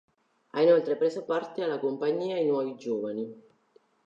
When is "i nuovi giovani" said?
2.39-3.31